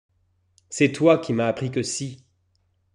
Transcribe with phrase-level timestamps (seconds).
[0.71, 2.25] C'est toi qui m'a appris que si.